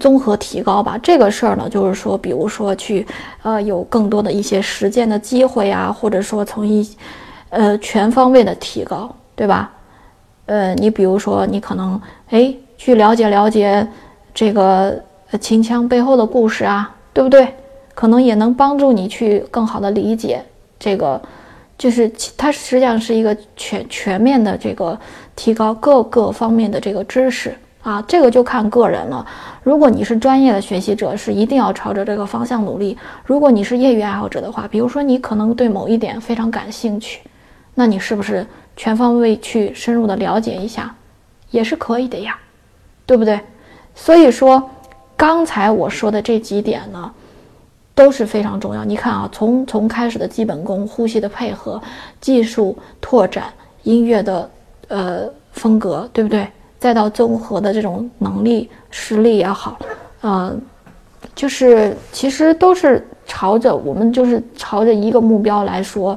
[0.00, 3.06] 综合提高吧，这个事儿呢，就是说，比如说去，
[3.42, 6.88] 呃，有更多的一些实践的机会啊，或者说从一，
[7.50, 9.70] 呃，全方位的提高，对吧？
[10.46, 12.00] 呃，你比如说，你可能
[12.30, 13.86] 哎去了解了解
[14.32, 14.98] 这个
[15.40, 17.46] 秦腔背后的故事啊，对不对？
[17.94, 20.42] 可能也能帮助你去更好的理解
[20.78, 21.20] 这个，
[21.76, 24.98] 就是它实际上是一个全全面的这个
[25.34, 27.54] 提高各个方面的这个知识。
[27.86, 29.24] 啊，这个就看个人了。
[29.62, 32.98] 如果你是专业的学习者，是一定要朝着这个方向努力。
[33.24, 37.20] 如果你是业余爱好者的话，比如说你可能对某一点非常感兴趣，
[37.74, 38.44] 那你是不是
[38.76, 40.92] 全方位去深入的了解一下，
[41.52, 42.36] 也是可以的呀，
[43.06, 43.38] 对不对？
[43.94, 44.68] 所以说，
[45.16, 47.08] 刚才我说的这几点呢，
[47.94, 48.84] 都是非常重要。
[48.84, 51.80] 你看啊，从从开始的基本功、呼吸的配合、
[52.20, 53.44] 技术拓展、
[53.84, 54.50] 音乐的
[54.88, 56.48] 呃风格，对不对？
[56.86, 59.76] 再到综合的这种能力、实力也好，
[60.20, 60.56] 呃，
[61.34, 66.16] 就是其实都是朝着我们就是朝着一个目标来说，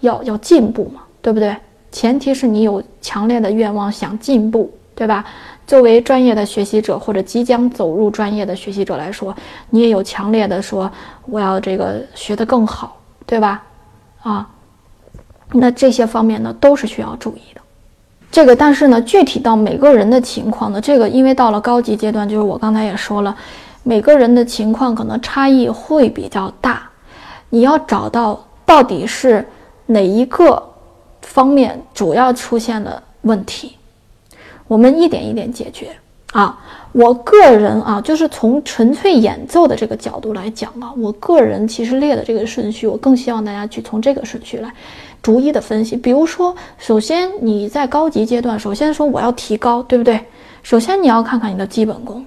[0.00, 1.56] 要要进步嘛，对不对？
[1.92, 5.24] 前提是你有强烈的愿望想进步，对吧？
[5.68, 9.32] 作为专业的学习者或者即将走入专业的学习者来说，
[9.70, 10.90] 你也有强烈的说
[11.26, 13.62] 我要这个学得更好，对吧？
[14.24, 14.50] 啊，
[15.52, 17.60] 那这些方面呢都是需要注意的。
[18.30, 23.36] 这个，但是呢，具体到每个人的情况呢，这个因为到了高级阶段，就是我刚才也说了，
[23.82, 26.88] 每个人的情况可能差异会比较大，
[27.48, 29.46] 你要找到到底是
[29.86, 30.62] 哪一个
[31.22, 33.76] 方面主要出现了问题，
[34.66, 35.88] 我们一点一点解决。
[36.32, 36.58] 啊。
[36.92, 44.72] 我个人啊，就是从纯粹演奏的这个角度来讲啊，我个人其实列的这个顺序，我更希望大家去从这个顺序来。
[45.20, 50.24] 逐一的分析，比如说，首先你在高级阶段，首先说我要提高，对不对？
[50.62, 52.24] 首先你要看看你的基本功，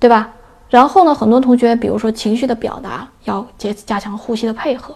[0.00, 0.32] 对吧？
[0.68, 4.94] 然后呢，很多同学，比如说情绪的表达，要加加强呼吸的配合，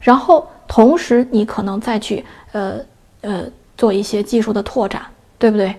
[0.00, 2.74] 然后同时你可能再去呃
[3.22, 3.44] 呃
[3.76, 5.00] 做一些技术的拓展，
[5.38, 5.74] 对不对？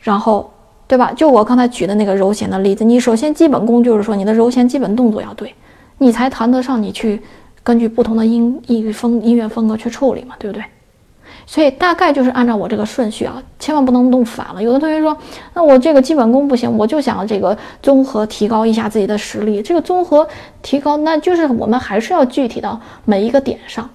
[0.00, 0.52] 然后
[0.90, 1.12] 对吧？
[1.12, 5.54] 就我刚才举的那个柔弦的例子，你首先基本功就是说你的柔弦基本动作要对，
[5.98, 7.22] 你才谈得上你去。
[7.62, 10.64] 根据不同的音音风音乐风格去处理嘛，对不对？
[11.46, 14.62] 所以大概就是按照我这个顺序啊，千万不能弄反了。
[14.62, 15.16] 有的同学说，
[15.54, 19.60] 那我这个基本功不行，我就想这个综合提高一下自己的实力。
[19.62, 20.26] 这个综合
[20.62, 23.88] 提高，那就是我们还是要具体到每一个点上。